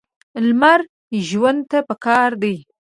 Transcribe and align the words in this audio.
لمر 0.47 0.81
ژوند 1.27 1.61
ته 1.71 1.77
پکار 1.89 2.29
دی. 2.41 2.55